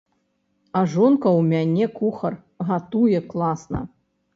А 0.79 0.83
жонка 0.93 1.27
ў 1.39 1.47
мяне 1.51 1.85
кухар, 2.01 2.33
гатуе 2.75 3.27
класна. 3.33 3.89